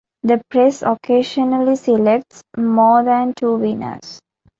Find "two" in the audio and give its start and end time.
3.35-3.55